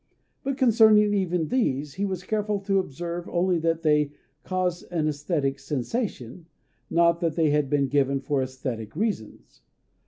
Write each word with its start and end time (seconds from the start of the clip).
But 0.43 0.57
concerning 0.57 1.13
even 1.13 1.49
these 1.49 1.93
he 1.93 2.05
was 2.05 2.23
careful 2.23 2.59
to 2.61 2.79
observe 2.79 3.29
only 3.29 3.59
that 3.59 3.83
they 3.83 4.13
"caused 4.43 4.91
an 4.91 5.05
æsthetic 5.05 5.59
sensation," 5.59 6.47
not 6.89 7.19
that 7.19 7.35
they 7.35 7.51
had 7.51 7.69
been 7.69 7.87
given 7.87 8.19
for 8.19 8.41
æsthetic 8.41 8.95
reasons. 8.95 9.61